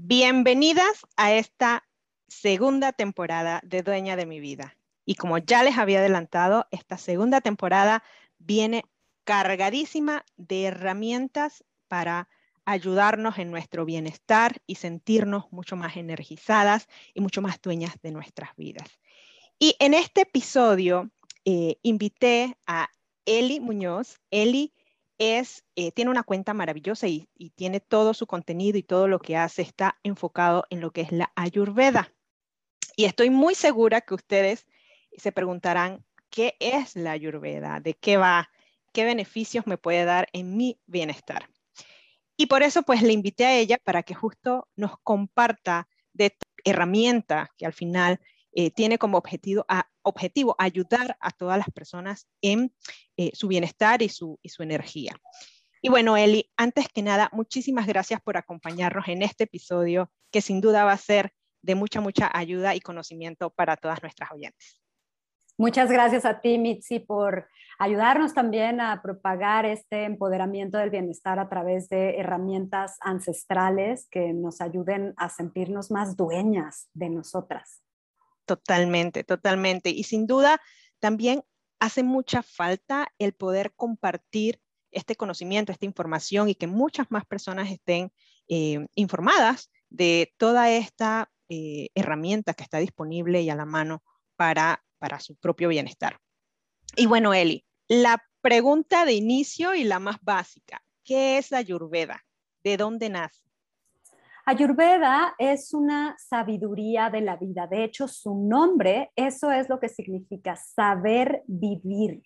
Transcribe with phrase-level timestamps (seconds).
[0.00, 1.84] Bienvenidas a esta
[2.28, 4.76] segunda temporada de Dueña de mi vida.
[5.04, 8.04] Y como ya les había adelantado, esta segunda temporada
[8.38, 8.84] viene
[9.24, 12.28] cargadísima de herramientas para
[12.64, 18.54] ayudarnos en nuestro bienestar y sentirnos mucho más energizadas y mucho más dueñas de nuestras
[18.54, 19.00] vidas.
[19.58, 21.10] Y en este episodio
[21.44, 22.88] eh, invité a
[23.26, 24.20] Eli Muñoz.
[24.30, 24.72] Eli
[25.18, 29.36] es, eh, tiene una cuenta maravillosa y, tiene todo su contenido y todo lo que
[29.36, 32.12] hace está enfocado en lo que es la ayurveda.
[32.96, 34.66] Y estoy muy segura que ustedes
[35.16, 37.80] se preguntarán, ¿qué es la ayurveda?
[37.80, 38.50] ¿De qué va?
[38.92, 41.48] ¿Qué beneficios me puede dar en mi bienestar?
[42.36, 47.50] Y por eso pues le invité a ella para que justo nos comparta de herramienta
[47.56, 48.20] que al final
[48.52, 52.72] eh, tiene como objetivo, ayudar a todas las personas en
[53.16, 55.12] eh, su bienestar y su, y su energía.
[55.80, 60.60] Y bueno, Eli, antes que nada, muchísimas gracias por acompañarnos en este episodio que sin
[60.60, 64.80] duda va a ser de mucha, mucha ayuda y conocimiento para todas nuestras oyentes.
[65.56, 67.48] Muchas gracias a ti, Mitzi, por
[67.80, 74.60] ayudarnos también a propagar este empoderamiento del bienestar a través de herramientas ancestrales que nos
[74.60, 77.82] ayuden a sentirnos más dueñas de nosotras.
[78.48, 79.90] Totalmente, totalmente.
[79.90, 80.58] Y sin duda,
[81.00, 81.44] también
[81.78, 84.58] hace mucha falta el poder compartir
[84.90, 88.10] este conocimiento, esta información y que muchas más personas estén
[88.48, 94.02] eh, informadas de toda esta eh, herramienta que está disponible y a la mano
[94.36, 96.18] para para su propio bienestar.
[96.96, 102.24] Y bueno, Eli, la pregunta de inicio y la más básica, ¿qué es Ayurveda?
[102.64, 103.47] ¿De dónde nace?
[104.50, 107.66] Ayurveda es una sabiduría de la vida.
[107.66, 112.22] De hecho, su nombre, eso es lo que significa saber vivir.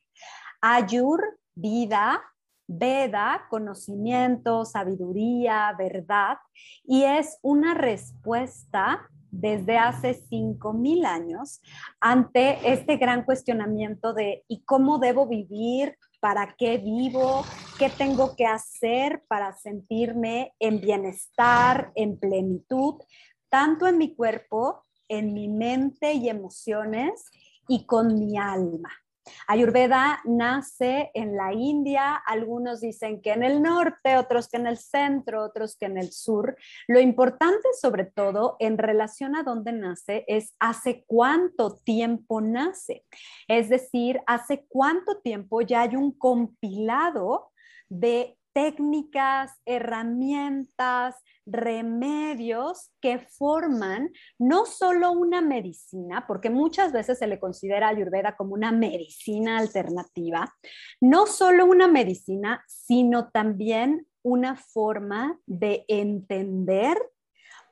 [0.60, 1.20] Ayur,
[1.56, 2.22] vida,
[2.68, 6.38] Veda, conocimiento, sabiduría, verdad,
[6.84, 11.60] y es una respuesta desde hace 5.000 años
[12.00, 15.98] ante este gran cuestionamiento de ¿y cómo debo vivir?
[16.22, 17.44] ¿Para qué vivo?
[17.80, 23.02] ¿Qué tengo que hacer para sentirme en bienestar, en plenitud,
[23.48, 27.28] tanto en mi cuerpo, en mi mente y emociones
[27.66, 29.01] y con mi alma?
[29.46, 34.78] Ayurveda nace en la India, algunos dicen que en el norte, otros que en el
[34.78, 36.56] centro, otros que en el sur.
[36.88, 43.04] Lo importante sobre todo en relación a dónde nace es hace cuánto tiempo nace.
[43.48, 47.50] Es decir, hace cuánto tiempo ya hay un compilado
[47.88, 57.40] de técnicas, herramientas, remedios que forman no solo una medicina, porque muchas veces se le
[57.40, 60.52] considera ayurveda como una medicina alternativa,
[61.00, 66.96] no solo una medicina, sino también una forma de entender,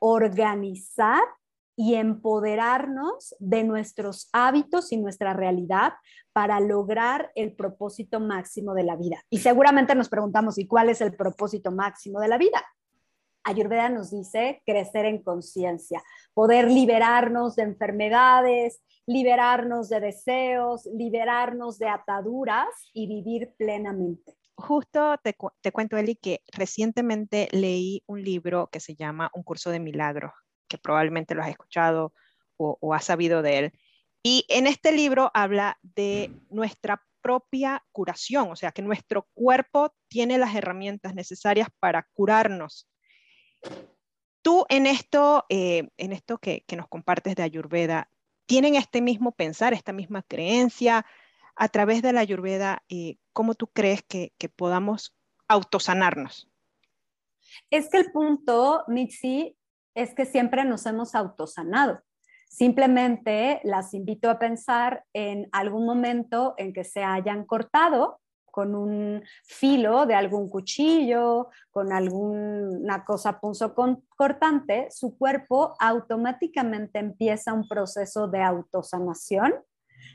[0.00, 1.22] organizar
[1.82, 5.94] y empoderarnos de nuestros hábitos y nuestra realidad
[6.34, 9.24] para lograr el propósito máximo de la vida.
[9.30, 12.62] Y seguramente nos preguntamos, ¿y cuál es el propósito máximo de la vida?
[13.44, 16.02] Ayurveda nos dice crecer en conciencia,
[16.34, 24.36] poder liberarnos de enfermedades, liberarnos de deseos, liberarnos de ataduras y vivir plenamente.
[24.54, 29.70] Justo te, te cuento, Eli, que recientemente leí un libro que se llama Un curso
[29.70, 30.32] de milagros,
[30.70, 32.14] que probablemente lo has escuchado
[32.56, 33.72] o, o has sabido de él.
[34.22, 40.38] Y en este libro habla de nuestra propia curación, o sea, que nuestro cuerpo tiene
[40.38, 42.88] las herramientas necesarias para curarnos
[44.42, 48.10] Tú en esto, eh, en esto que, nos compartes de Ayurveda,
[48.46, 51.04] ¿tienen este mismo pensar, esta misma creencia?
[51.56, 55.14] A través de la Ayurveda, eh, ¿cómo tú crees que, podamos
[55.46, 56.50] autosanarnos?
[57.68, 59.56] Es que el punto, Mitzi,
[59.94, 62.00] es que siempre nos hemos autosanado.
[62.48, 69.22] Simplemente las invito a pensar en algún momento en que se hayan cortado con un
[69.44, 73.74] filo de algún cuchillo, con alguna cosa punzo
[74.16, 79.54] cortante, su cuerpo automáticamente empieza un proceso de autosanación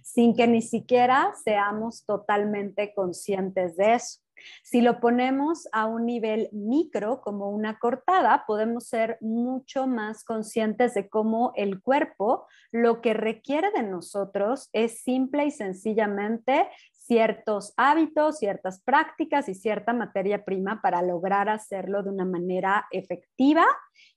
[0.04, 4.20] sin que ni siquiera seamos totalmente conscientes de eso.
[4.64, 10.94] Si lo ponemos a un nivel micro, como una cortada, podemos ser mucho más conscientes
[10.94, 18.40] de cómo el cuerpo lo que requiere de nosotros es simple y sencillamente ciertos hábitos,
[18.40, 23.66] ciertas prácticas y cierta materia prima para lograr hacerlo de una manera efectiva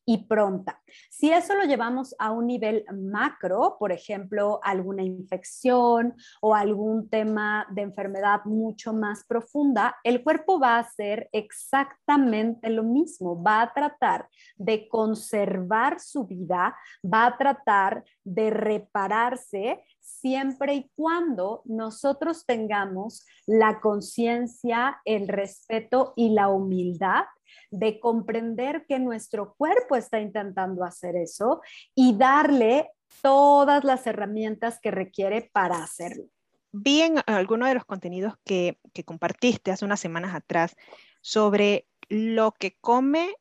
[0.08, 0.80] y pronta.
[1.10, 7.66] Si eso lo llevamos a un nivel macro, por ejemplo, alguna infección o algún tema
[7.72, 13.74] de enfermedad mucho más profunda, el cuerpo va a hacer exactamente lo mismo, va a
[13.74, 16.74] tratar de conservar su vida,
[17.04, 26.30] va a tratar de repararse siempre y cuando nosotros tengamos la conciencia, el respeto y
[26.30, 27.24] la humildad
[27.70, 31.60] de comprender que nuestro cuerpo está intentando hacer eso
[31.94, 32.90] y darle
[33.22, 36.24] todas las herramientas que requiere para hacerlo.
[36.72, 40.76] Vi en alguno de los contenidos que, que compartiste hace unas semanas atrás
[41.20, 43.34] sobre lo que come,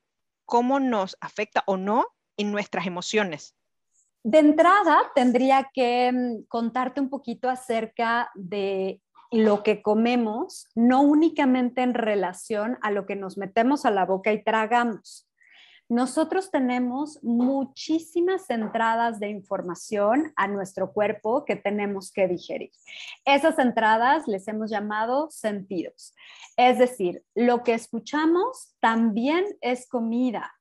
[0.45, 2.05] cómo nos afecta o no
[2.37, 3.55] en nuestras emociones.
[4.23, 9.01] De entrada, tendría que mm, contarte un poquito acerca de
[9.31, 14.31] lo que comemos, no únicamente en relación a lo que nos metemos a la boca
[14.31, 15.27] y tragamos.
[15.89, 22.71] Nosotros tenemos muchísimas entradas de información a nuestro cuerpo que tenemos que digerir.
[23.23, 26.13] Esas entradas les hemos llamado sentidos.
[26.57, 30.56] Es decir, lo que escuchamos también es comida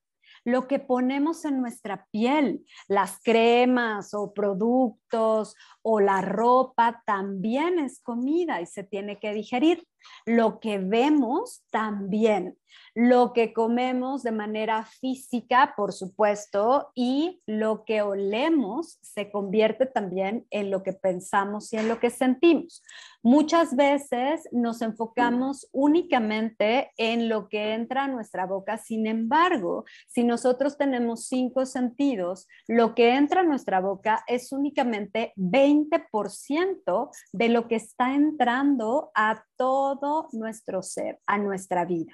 [0.47, 7.99] lo que ponemos en nuestra piel, las cremas o productos o la ropa también es
[7.99, 9.85] comida y se tiene que digerir.
[10.25, 12.57] Lo que vemos también
[12.99, 20.47] lo que comemos de manera física, por supuesto, y lo que olemos se convierte también
[20.49, 22.81] en lo que pensamos y en lo que sentimos.
[23.21, 30.23] Muchas veces nos enfocamos únicamente en lo que entra a nuestra boca, sin embargo, si
[30.23, 37.67] nosotros tenemos cinco sentidos, lo que entra a nuestra boca es únicamente 20% de lo
[37.67, 39.86] que está entrando a todo
[40.33, 42.13] nuestro ser, a nuestra vida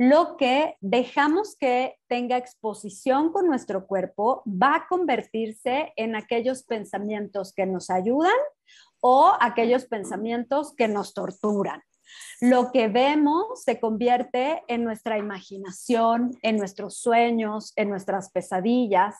[0.00, 7.52] lo que dejamos que tenga exposición con nuestro cuerpo va a convertirse en aquellos pensamientos
[7.52, 8.32] que nos ayudan
[9.02, 11.82] o aquellos pensamientos que nos torturan.
[12.40, 19.14] Lo que vemos se convierte en nuestra imaginación, en nuestros sueños, en nuestras pesadillas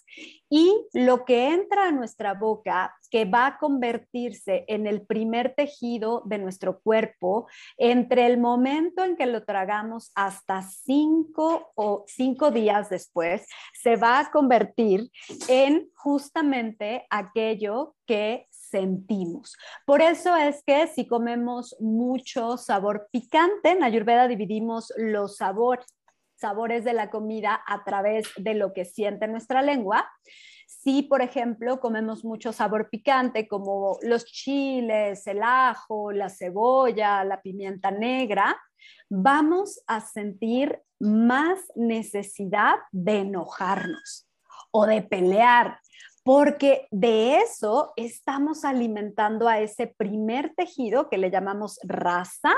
[0.48, 6.22] y lo que entra a nuestra boca, que va a convertirse en el primer tejido
[6.24, 7.46] de nuestro cuerpo,
[7.76, 14.18] entre el momento en que lo tragamos hasta cinco o cinco días después, se va
[14.18, 15.10] a convertir
[15.48, 19.56] en justamente aquello que sentimos.
[19.84, 25.86] Por eso es que si comemos mucho sabor picante, en Ayurveda dividimos los sabores,
[26.36, 30.10] sabores de la comida a través de lo que siente nuestra lengua.
[30.66, 37.42] Si, por ejemplo, comemos mucho sabor picante, como los chiles, el ajo, la cebolla, la
[37.42, 38.56] pimienta negra,
[39.10, 44.28] vamos a sentir más necesidad de enojarnos
[44.70, 45.80] o de pelear
[46.22, 52.52] porque de eso estamos alimentando a ese primer tejido que le llamamos raza,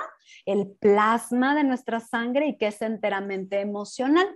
[0.47, 4.27] el plasma de nuestra sangre y que es enteramente emocional.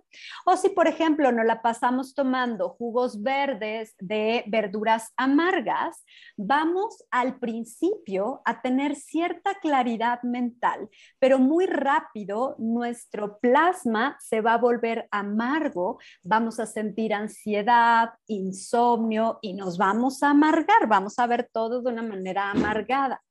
[0.44, 6.05] O si, por ejemplo, nos la pasamos tomando jugos verdes de verduras amargas,
[6.37, 10.88] vamos al principio a tener cierta claridad mental,
[11.19, 19.38] pero muy rápido nuestro plasma se va a volver amargo, vamos a sentir ansiedad, insomnio,
[19.43, 23.23] y nos vamos a amargar, vamos a ver todo de una manera amargada.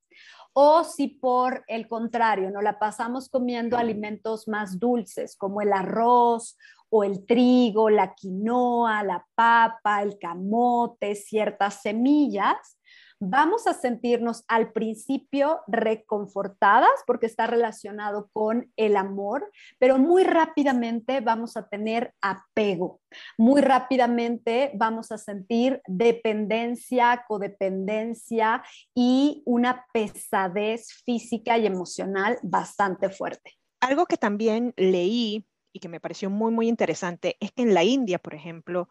[0.57, 6.57] O si por el contrario no la pasamos comiendo alimentos más dulces como el arroz
[6.89, 12.79] o el trigo, la quinoa, la papa, el camote, ciertas semillas,
[13.19, 21.21] vamos a sentirnos al principio reconfortadas porque está relacionado con el amor, pero muy rápidamente
[21.21, 23.01] vamos a tener apego,
[23.37, 33.53] muy rápidamente vamos a sentir dependencia, codependencia y una pesadez física y emocional bastante fuerte.
[33.79, 37.83] Algo que también leí y que me pareció muy, muy interesante es que en la
[37.83, 38.89] India, por ejemplo,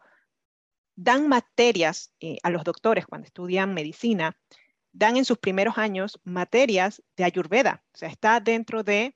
[0.95, 4.37] dan materias eh, a los doctores cuando estudian medicina,
[4.91, 9.15] dan en sus primeros años materias de ayurveda, o sea, está dentro de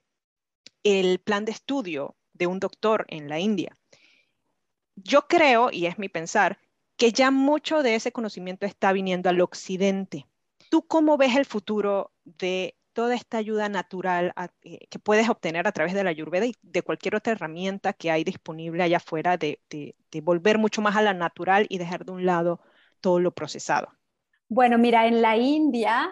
[0.84, 3.76] el plan de estudio de un doctor en la India.
[4.96, 6.60] Yo creo, y es mi pensar,
[6.98, 10.28] que ya mucho de ese conocimiento está viniendo al occidente.
[10.70, 15.72] ¿Tú cómo ves el futuro de toda esta ayuda natural eh, que puedes obtener a
[15.72, 19.60] través de la Ayurveda y de cualquier otra herramienta que hay disponible allá afuera de,
[20.24, 22.62] volver mucho más a la natural y dejar de un lado
[23.02, 23.90] todo lo procesado.
[24.48, 26.12] Bueno, mira, en la India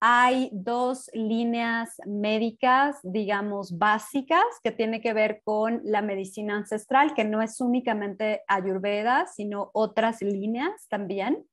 [0.00, 7.24] hay dos líneas médicas, digamos, básicas que tiene que ver con la medicina ancestral, que
[7.24, 11.44] no es únicamente ayurveda, sino otras líneas también,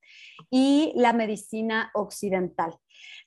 [0.52, 2.76] y la medicina occidental.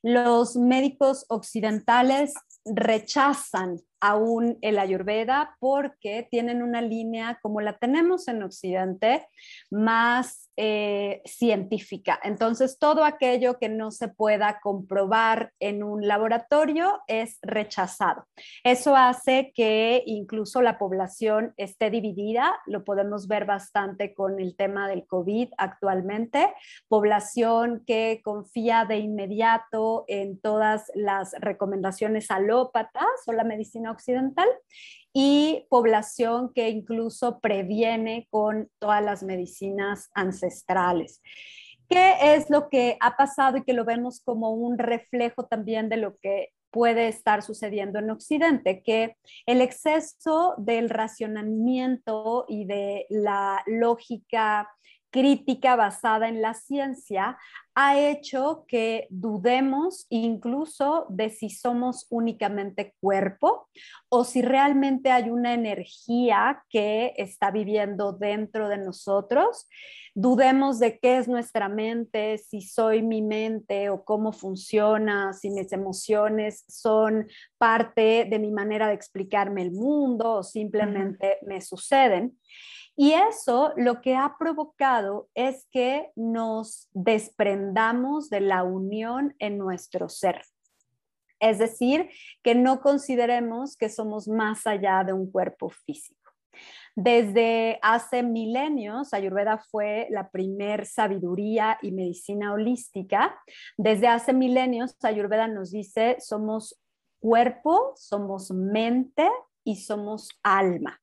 [0.03, 8.43] Los médicos occidentales rechazan aún el ayurveda porque tienen una línea como la tenemos en
[8.43, 9.27] Occidente,
[9.71, 12.19] más eh, científica.
[12.25, 18.27] Entonces, todo aquello que no se pueda comprobar en un laboratorio es rechazado.
[18.65, 24.89] Eso hace que incluso la población esté dividida, lo podemos ver bastante con el tema
[24.89, 26.53] del COVID actualmente,
[26.89, 34.49] población que confía de inmediato en todas las recomendaciones alópatas o la medicina occidental
[35.13, 41.23] y población que incluso previene con todas las medicinas ancestrales.
[41.89, 45.97] ¿Qué es lo que ha pasado y que lo vemos como un reflejo también de
[45.97, 48.83] lo que puede estar sucediendo en Occidente?
[48.83, 54.69] Que el exceso del racionamiento y de la lógica
[55.11, 57.39] crítica basada en la ciencia
[57.75, 63.69] ha hecho que dudemos incluso de si somos únicamente cuerpo
[64.09, 69.69] o si realmente hay una energía que está viviendo dentro de nosotros.
[70.15, 75.71] Dudemos de qué es nuestra mente, si soy mi mente o cómo funciona, si mis
[75.73, 82.37] emociones son parte de mi manera de explicarme el mundo o simplemente me suceden.
[83.01, 90.09] Y eso lo que ha provocado es que nos desprendamos de la unión en nuestro
[90.09, 90.43] ser.
[91.39, 92.11] Es decir,
[92.43, 96.33] que no consideremos que somos más allá de un cuerpo físico.
[96.97, 103.41] Desde hace milenios, Ayurveda fue la primer sabiduría y medicina holística.
[103.77, 106.81] Desde hace milenios, Ayurveda nos dice, somos
[107.21, 109.31] cuerpo, somos mente
[109.63, 111.01] y somos alma.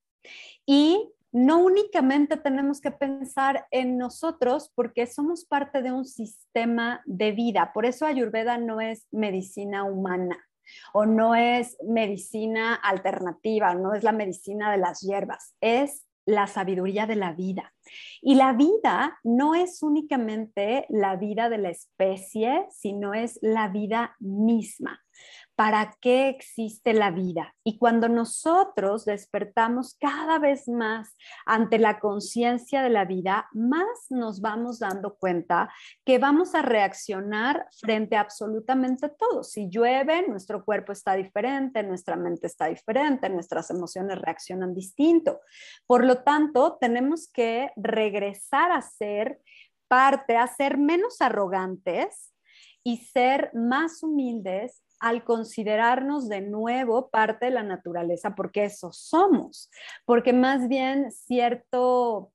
[0.65, 7.33] Y no únicamente tenemos que pensar en nosotros porque somos parte de un sistema de
[7.33, 7.71] vida.
[7.73, 10.37] Por eso Ayurveda no es medicina humana
[10.93, 17.05] o no es medicina alternativa, no es la medicina de las hierbas, es la sabiduría
[17.05, 17.73] de la vida.
[18.21, 24.15] Y la vida no es únicamente la vida de la especie, sino es la vida
[24.21, 25.04] misma
[25.55, 27.55] para qué existe la vida.
[27.63, 34.41] Y cuando nosotros despertamos cada vez más ante la conciencia de la vida, más nos
[34.41, 35.69] vamos dando cuenta
[36.03, 39.43] que vamos a reaccionar frente a absolutamente todo.
[39.43, 45.39] Si llueve, nuestro cuerpo está diferente, nuestra mente está diferente, nuestras emociones reaccionan distinto.
[45.87, 49.39] Por lo tanto, tenemos que regresar a ser
[49.87, 52.33] parte, a ser menos arrogantes
[52.83, 59.69] y ser más humildes al considerarnos de nuevo parte de la naturaleza, porque eso somos,
[60.05, 62.31] porque más bien cierto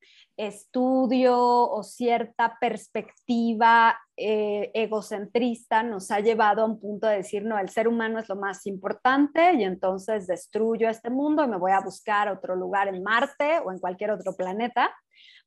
[0.49, 7.59] estudio o cierta perspectiva eh, egocentrista nos ha llevado a un punto de decir, no,
[7.59, 11.73] el ser humano es lo más importante y entonces destruyo este mundo y me voy
[11.73, 14.91] a buscar otro lugar en Marte o en cualquier otro planeta,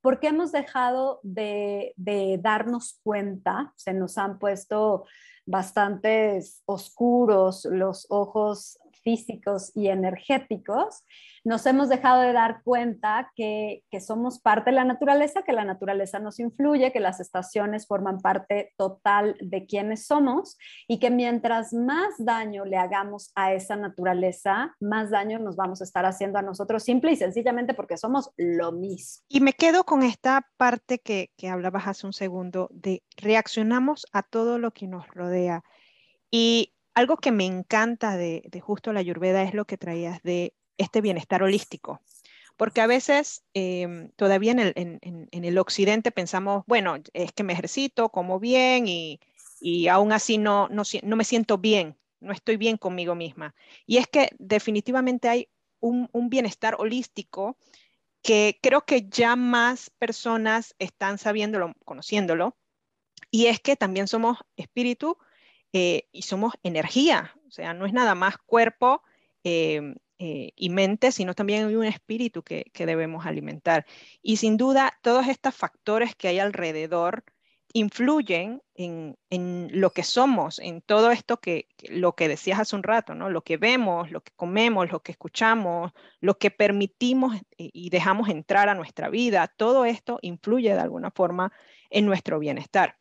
[0.02, 5.06] porque hemos dejado de, de darnos cuenta, se nos han puesto
[5.46, 11.04] bastantes oscuros los ojos físicos y energéticos,
[11.46, 16.20] nos hemos dejado de dar cuenta que, somos parte de la naturaleza, que la naturaleza
[16.20, 20.58] nos influye, que las estaciones forman parte total de quienes somos
[20.88, 25.84] y que mientras más daño le hagamos a esa naturaleza, más daño nos vamos a
[25.84, 29.24] estar haciendo a nosotros, simple y sencillamente porque somos lo mismo.
[29.30, 34.24] Y me quedo con esta parte que, que hablabas hace un segundo, de reaccionamos a
[34.24, 35.64] todo lo que nos rodea.
[36.32, 41.02] Y algo que me encanta de, justo la Ayurveda es lo que traías de este
[41.02, 42.02] bienestar holístico.
[42.56, 45.00] Porque a veces em, todavía en
[45.32, 49.20] el, occidente pensamos, bueno, es que me ejercito, como bien y,
[49.90, 53.56] aún así no, no, me siento bien, no estoy bien conmigo misma.
[53.88, 57.58] Y es que definitivamente hay un, un bienestar holístico
[58.22, 62.56] que creo que ya más personas están sabiéndolo, conociéndolo,
[63.32, 65.18] y es que también somos espíritu,
[65.74, 69.02] eh, y somos energía, o sea, no es nada más cuerpo
[69.44, 73.88] eh, eh, y mente, sino también hay un espíritu que, debemos alimentar.
[74.22, 77.24] Y sin duda, todos estos factores que hay alrededor
[77.74, 79.18] influyen en,
[79.72, 83.32] lo que somos, en todo esto que, lo que decías hace un rato, ¿no?
[83.32, 88.70] Lo que vemos, lo que comemos, lo que escuchamos, lo que permitimos y dejamos entrar
[88.70, 91.52] a nuestra vida, todo esto influye de alguna forma
[91.90, 92.96] en nuestro bienestar.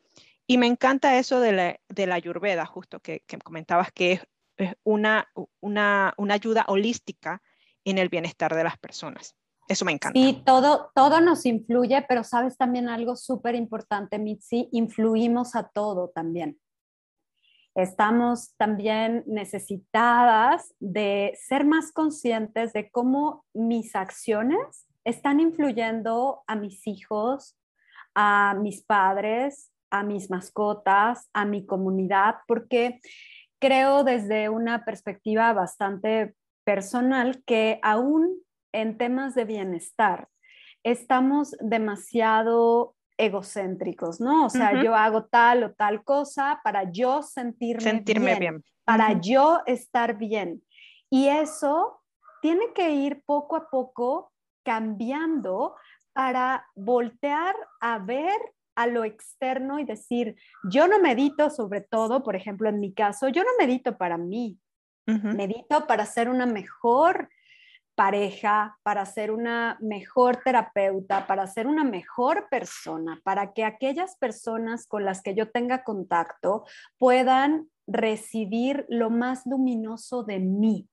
[0.47, 4.13] Y me encanta eso de la, de la ayurveda, justo que, comentabas que
[4.57, 5.27] es, una,
[5.61, 7.41] una ayuda holística
[7.85, 9.35] en el bienestar de las personas.
[9.67, 10.19] Eso me encanta.
[10.19, 16.09] Sí, todo, todo nos influye, pero sabes también algo súper importante, Mitzi, influimos a todo
[16.09, 16.59] también.
[17.75, 26.85] Estamos también necesitadas de ser más conscientes de cómo mis acciones están influyendo a mis
[26.85, 27.57] hijos,
[28.13, 32.99] a mis padres, a mis mascotas, a mi comunidad, porque
[33.59, 36.33] creo desde una perspectiva bastante
[36.65, 38.39] personal que aún
[38.73, 40.29] en temas de bienestar
[40.83, 44.47] estamos demasiado egocéntricos, ¿no?
[44.47, 48.01] O sea, yo hago tal o tal cosa para yo sentirme,
[48.39, 50.63] bien, para yo estar bien.
[51.11, 52.01] Y eso
[52.41, 54.31] tiene que ir poco a poco
[54.63, 55.75] cambiando
[56.13, 58.39] para voltear a ver
[58.75, 60.35] a lo externo y decir,
[60.69, 64.57] yo no medito sobre todo, por ejemplo, en mi caso, yo no medito para mí,
[65.05, 67.29] medito para ser una mejor
[67.95, 74.87] pareja, para ser una mejor terapeuta, para ser una mejor persona, para que aquellas personas
[74.87, 76.65] con las que yo tenga contacto
[76.97, 80.87] puedan recibir lo más luminoso de mí.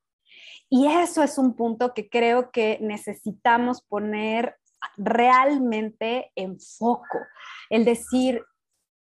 [0.69, 4.57] Y eso es un punto que creo que necesitamos poner
[4.97, 7.19] realmente en foco.
[7.69, 8.45] El decir,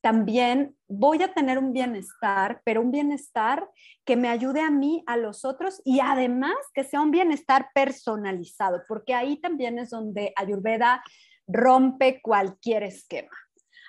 [0.01, 3.69] también voy a tener un bienestar, pero un bienestar
[4.05, 8.83] que me ayude a mí, a los otros y además que sea un bienestar personalizado,
[8.87, 11.03] porque ahí también es donde Ayurveda
[11.47, 13.31] rompe cualquier esquema.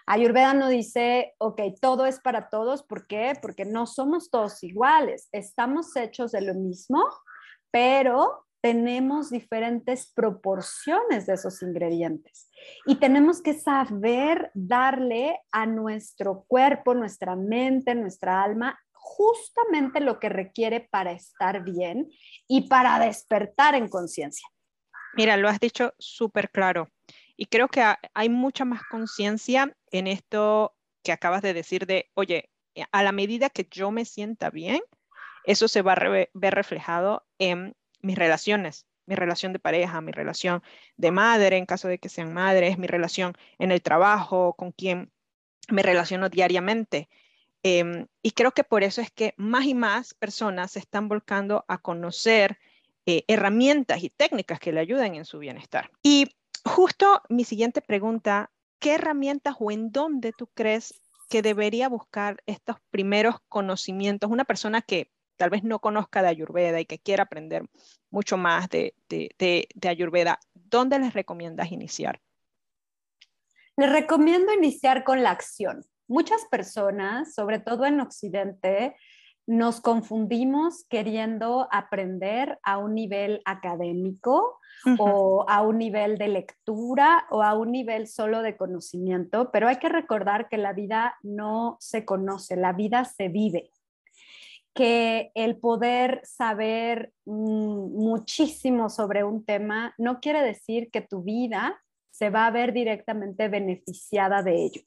[0.08, 3.34] Ayurveda no dice, ok, todo es para todos, ¿por qué?
[3.40, 7.06] Porque no somos todos iguales, estamos hechos de lo mismo,
[7.70, 12.50] pero tenemos diferentes proporciones de esos ingredientes
[12.86, 20.30] y tenemos que saber darle a nuestro cuerpo, nuestra mente, nuestra alma justamente lo que
[20.30, 22.10] requiere para estar bien
[22.48, 24.48] y para despertar en conciencia.
[25.14, 26.90] Mira, lo has dicho súper claro
[27.36, 32.52] y creo que hay mucha más conciencia en esto que acabas de decir de, oye,
[32.92, 34.82] a la medida que yo me sienta bien,
[35.46, 40.62] eso se va a ver reflejado en mis relaciones, mi relación de pareja, mi relación
[40.98, 45.12] de madre, en caso de que sean madres, mi relación en el trabajo, con quien
[45.70, 47.10] me relaciono diariamente.
[47.64, 51.66] Em, y creo que por eso es que más y más personas se están volcando
[51.68, 52.58] a conocer
[53.06, 55.90] eh, herramientas y técnicas que le ayuden en su bienestar.
[56.04, 56.28] Y
[56.64, 62.78] justo mi siguiente pregunta, ¿qué herramientas o en dónde tú crees que debería buscar estos
[62.92, 64.30] primeros conocimientos?
[64.30, 67.64] Una persona que tal vez no conozca de Ayurveda y que quiera aprender
[68.12, 68.94] mucho más de,
[69.88, 72.20] Ayurveda, ¿dónde les recomiendas iniciar?
[73.78, 75.86] Les recomiendo iniciar con la acción.
[76.10, 78.98] Muchas personas, sobre todo en Occidente,
[79.48, 84.60] nos confundimos queriendo aprender a un nivel académico
[84.98, 89.78] o a un nivel de lectura o a un nivel solo de conocimiento, pero hay
[89.78, 93.72] que recordar que la vida no se conoce, la vida se vive
[94.74, 101.82] que el poder saber mm, muchísimo sobre un tema no quiere decir que tu vida
[102.12, 104.82] se va a ver directamente beneficiada de ello.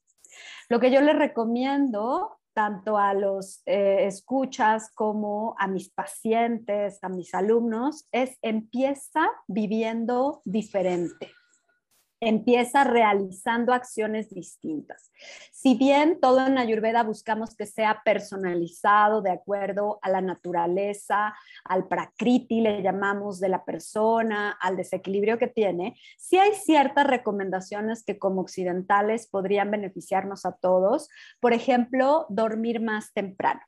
[0.68, 7.08] Lo que yo les recomiendo tanto a los eh, escuchas como a mis pacientes, a
[7.08, 11.30] mis alumnos, es empieza viviendo diferente
[12.22, 15.10] empieza realizando acciones distintas.
[15.50, 21.88] Si bien todo en Ayurveda buscamos que sea personalizado de acuerdo a la naturaleza, al
[21.88, 28.20] prakriti, le llamamos de la persona, al desequilibrio que tiene, sí hay ciertas recomendaciones que
[28.20, 31.08] como occidentales podrían beneficiarnos a todos.
[31.40, 33.62] Por ejemplo, dormir más temprano.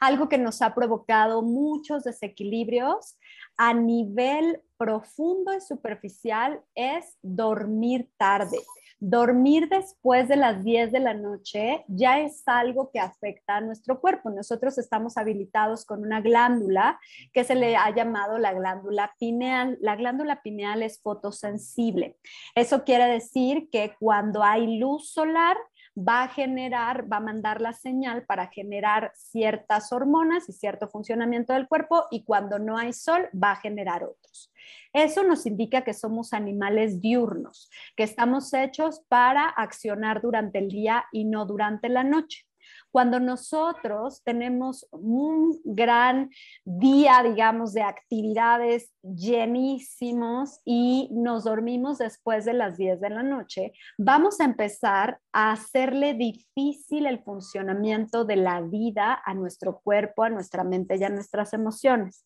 [0.00, 3.16] Algo que nos ha provocado muchos desequilibrios
[3.62, 8.56] a nivel profundo y superficial es dormir tarde.
[8.98, 14.00] Dormir después de las 10 de la noche ya es algo que afecta a nuestro
[14.00, 14.30] cuerpo.
[14.30, 16.98] Nosotros estamos habilitados con una glándula
[17.34, 19.76] que se le ha llamado la glándula pineal.
[19.82, 22.16] La glándula pineal es fotosensible.
[22.54, 25.58] Eso quiere decir que cuando hay luz solar,
[26.00, 31.52] va a generar, va a mandar la señal para generar ciertas hormonas y cierto funcionamiento
[31.52, 34.52] del cuerpo y cuando no hay sol va a generar otros.
[34.92, 41.04] Eso nos indica que somos animales diurnos, que estamos hechos para accionar durante el día
[41.12, 42.46] y no durante la noche.
[42.90, 46.30] Cuando nosotros tenemos un gran
[46.64, 53.72] día, digamos, de actividades llenísimos y nos dormimos después de las 10 de la noche,
[53.98, 60.30] vamos a empezar a hacerle difícil el funcionamiento de la vida a nuestro cuerpo, a
[60.30, 62.24] nuestra mente y a nuestras emociones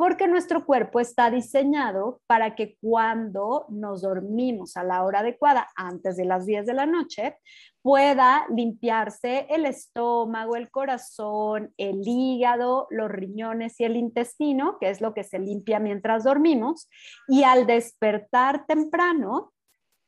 [0.00, 6.16] porque nuestro cuerpo está diseñado para que cuando nos dormimos a la hora adecuada, antes
[6.16, 7.36] de las 10 de la noche,
[7.82, 15.02] pueda limpiarse el estómago, el corazón, el hígado, los riñones y el intestino, que es
[15.02, 16.88] lo que se limpia mientras dormimos,
[17.28, 19.52] y al despertar temprano,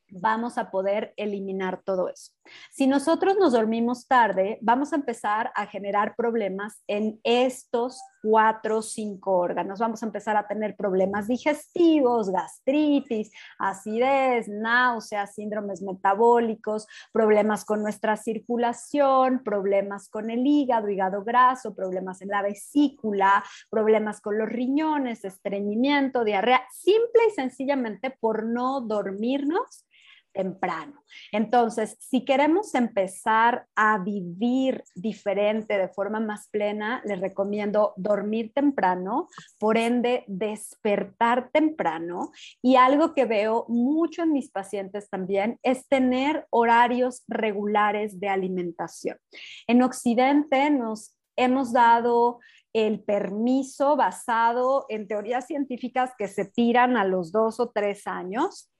[0.08, 2.32] vamos a poder eliminar todo eso.
[2.70, 8.82] Si nosotros nos dormimos tarde, vamos a empezar a generar problemas en estos cuatro o
[8.82, 9.80] cinco órganos.
[9.80, 18.16] Vamos a empezar a tener problemas digestivos, gastritis, acidez, náuseas, síndromes metabólicos, problemas con nuestra
[18.16, 25.24] circulación, problemas con el hígado, hígado graso, problemas en la vesícula, problemas con los riñones,
[25.24, 29.86] estreñimiento, diarrea, simple y sencillamente por no dormirnos
[30.32, 31.02] temprano.
[31.30, 39.28] Entonces, si queremos empezar a vivir diferente, de forma más plena, les recomiendo dormir temprano,
[39.58, 42.30] por ende, despertar temprano.
[42.60, 49.18] Y algo que veo mucho en mis pacientes también es tener horarios regulares de alimentación.
[49.66, 52.40] En Occidente nos hemos dado
[52.72, 58.71] el permiso basado en teorías científicas que se tiran a los dos o tres años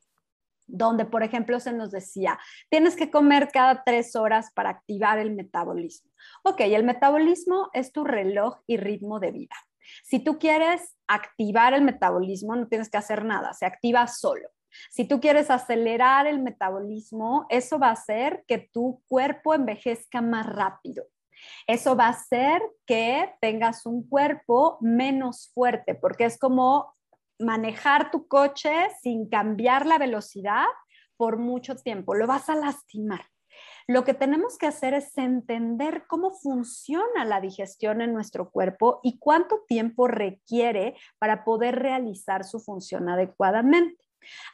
[0.73, 2.39] donde, por ejemplo, se nos decía,
[2.71, 6.11] tienes que comer cada tres horas para activar el metabolismo.
[6.43, 9.55] Ok, el metabolismo es tu reloj y ritmo de vida.
[10.03, 14.49] Si tú quieres activar el metabolismo, no tienes que hacer nada, se activa solo.
[14.91, 20.47] Si tú quieres acelerar el metabolismo, eso va a hacer que tu cuerpo envejezca más
[20.47, 21.05] rápido.
[21.67, 26.95] Eso va a hacer que tengas un cuerpo menos fuerte, porque es como
[27.43, 30.67] manejar tu coche sin cambiar la velocidad
[31.17, 32.15] por mucho tiempo.
[32.15, 33.27] Lo vas a lastimar.
[33.87, 39.19] Lo que tenemos que hacer es entender cómo funciona la digestión en nuestro cuerpo y
[39.19, 44.03] cuánto tiempo requiere para poder realizar su función adecuadamente.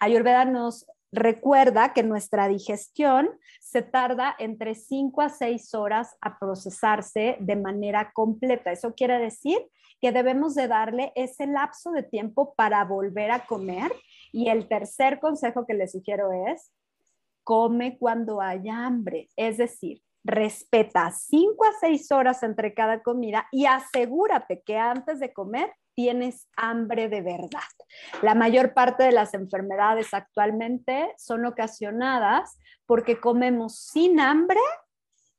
[0.01, 7.37] Ayurveda nos recuerda que nuestra digestión se tarda entre 5 a 6 horas a procesarse
[7.41, 8.73] de manera completa.
[8.73, 9.59] Eso quiere decir
[10.01, 13.93] que debemos de darle ese lapso de tiempo para volver a comer.
[14.33, 16.71] Y el tercer consejo que les sugiero es,
[17.45, 19.29] come cuando haya hambre.
[19.37, 25.33] Es decir, respeta 5 a 6 horas entre cada comida y asegúrate que antes de
[25.33, 27.59] comer tienes hambre de verdad.
[28.23, 34.61] La mayor parte de las enfermedades actualmente son ocasionadas porque comemos sin hambre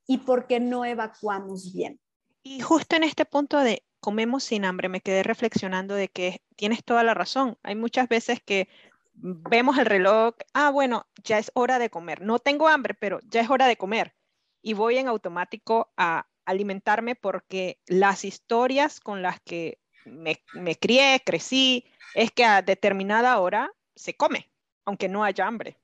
[0.06, 1.98] y porque no evacuamos bien.
[2.42, 6.84] Y justo en este punto de comemos sin hambre, me quedé reflexionando de que tienes
[6.84, 7.58] toda la razón.
[7.62, 8.68] Hay muchas veces que
[9.14, 12.22] vemos el reloj, ah, bueno, ya es hora de comer.
[12.22, 14.14] No tengo hambre, pero ya es hora de comer.
[14.62, 21.22] Y voy en automático a alimentarme porque las historias con las que me, me crié,
[21.24, 21.84] crecí,
[22.14, 24.50] es que a determinada hora se come,
[24.84, 25.78] aunque no haya hambre.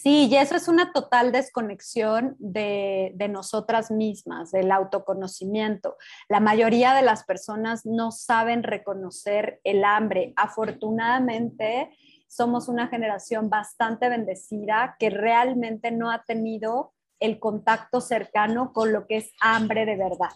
[0.00, 5.96] Sí, y eso es una total desconexión de, nosotras mismas, del autoconocimiento.
[6.28, 10.34] La mayoría de las personas no saben reconocer el hambre.
[10.36, 11.90] Afortunadamente,
[12.28, 19.04] somos una generación bastante bendecida que realmente no ha tenido el contacto cercano con lo
[19.08, 20.30] que es hambre de verdad.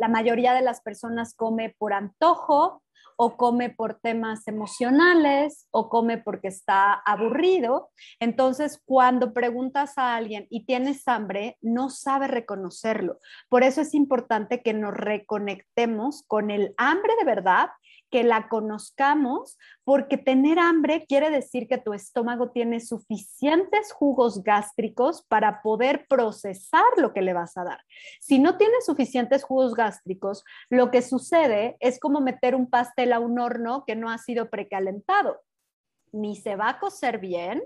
[0.00, 2.82] La mayoría de las personas come por antojo,
[3.22, 7.90] o come por temas emocionales o come porque está aburrido.
[8.18, 13.18] Entonces, cuando preguntas a alguien y tienes hambre, no sabe reconocerlo.
[13.50, 17.68] Por eso es importante que nos reconectemos con el hambre de verdad
[18.10, 25.22] que la conozcamos, porque tener hambre quiere decir que tu estómago tiene suficientes jugos gástricos
[25.22, 27.80] para poder procesar lo que le vas a dar.
[28.20, 33.20] Si no tiene suficientes jugos gástricos, lo que sucede es como meter un pastel a
[33.20, 35.40] un horno que no ha sido precalentado.
[36.12, 37.62] Ni se va a cocer bien,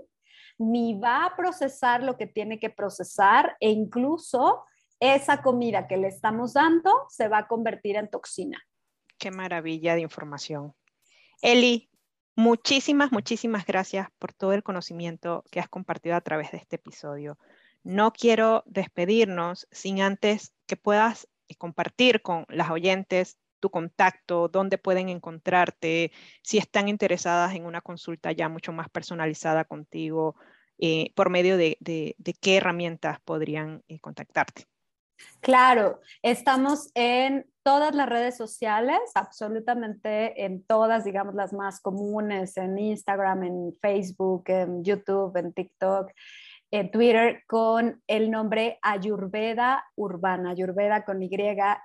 [0.57, 4.63] ni va a procesar lo que tiene que procesar e incluso
[4.99, 8.57] esa comida que le estamos dando se va a convertir en toxina.
[9.17, 10.73] Qué maravilla de información.
[11.41, 11.89] Eli,
[12.35, 17.37] muchísimas, muchísimas gracias por todo el conocimiento que has compartido a través de este episodio.
[17.83, 24.77] No quiero despedirnos sin antes que puedas eh, compartir con las oyentes tu contacto, dónde
[24.77, 26.11] pueden encontrarte,
[26.43, 30.35] si están interesadas en una consulta ya mucho más personalizada contigo,
[30.77, 31.77] eh, por medio de,
[32.41, 34.65] qué herramientas podrían eh, contactarte.
[35.39, 42.77] Claro, estamos en todas las redes sociales, absolutamente en todas, digamos, las más comunes, en
[42.77, 46.11] Instagram, en Facebook, en YouTube, en TikTok,
[46.69, 51.29] en Twitter, con el nombre Ayurveda Urbana, Ayurveda con Y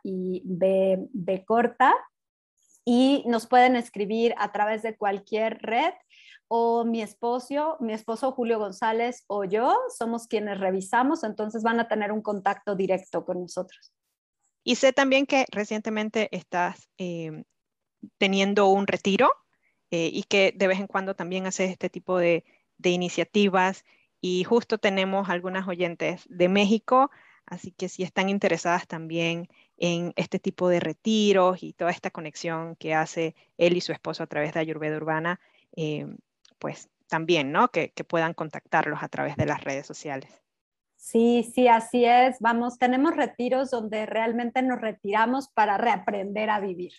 [0.05, 1.95] y B, B corta.
[2.85, 5.95] Y nos pueden escribir a través de cualquier red
[6.49, 11.89] o mi esposo, mi esposo Julio González o yo somos quienes revisamos, entonces van a
[11.89, 13.95] tener un contacto directo con nosotros.
[14.65, 17.45] Y sé también que recientemente estás em,
[18.19, 19.31] teniendo un retiro
[19.91, 22.45] eh, y que de vez en cuando también haces este tipo de,
[22.83, 23.85] iniciativas
[24.21, 27.11] y justo tenemos algunas oyentes de México,
[27.45, 32.77] así que si están interesadas también en este tipo de retiros y toda esta conexión
[32.77, 35.41] que hace él y su esposo a través de Ayurveda Urbana,
[35.77, 36.17] em,
[36.59, 37.71] pues también, ¿no?
[37.71, 40.31] Que, puedan contactarlos a través de las redes sociales.
[41.01, 42.37] Sí, sí, así es.
[42.41, 46.93] Vamos, tenemos retiros donde realmente nos retiramos para reaprender a vivir.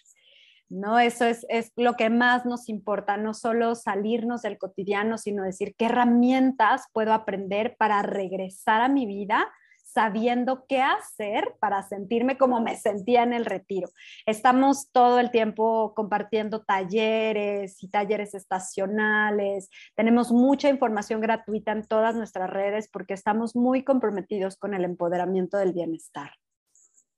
[0.70, 1.00] ¿no?
[1.00, 5.76] Eso es, es, lo que más nos importa, no solo salirnos del cotidiano, sino decir
[5.78, 9.48] qué herramientas puedo aprender para regresar a mi vida
[9.94, 13.90] sabiendo qué hacer para sentirme como me sentía en el retiro.
[14.26, 19.70] Estamos todo el tiempo compartiendo talleres y talleres estacionales.
[19.96, 25.58] Tenemos mucha información gratuita en todas nuestras redes porque estamos muy comprometidos con el empoderamiento
[25.58, 26.32] del bienestar.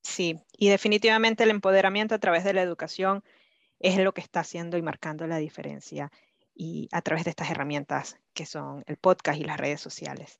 [0.01, 3.23] Sí, y definitivamente el empoderamiento a través de la educación
[3.79, 6.11] es lo que está haciendo y marcando la diferencia
[6.55, 10.39] y a través de estas herramientas que son el podcast y las redes sociales.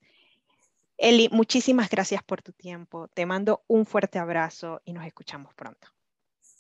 [0.98, 3.08] Eli, muchísimas gracias por tu tiempo.
[3.10, 5.88] Te mando un fuerte abrazo y nos escuchamos pronto.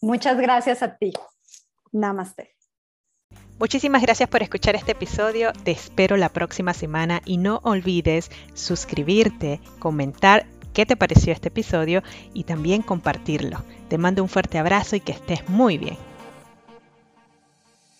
[0.01, 1.13] Muchas gracias a ti.
[1.91, 2.55] Namaste.
[3.59, 5.53] Muchísimas gracias por escuchar este episodio.
[5.63, 12.01] Te espero la próxima semana y no olvides suscribirte, comentar qué te pareció este episodio
[12.33, 13.63] y también compartirlo.
[13.89, 15.97] Te mando un fuerte abrazo y que estés muy bien.